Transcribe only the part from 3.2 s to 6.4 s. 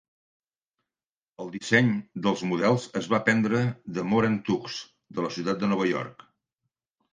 prendre de Moran Tugs de la ciutat de Nova York.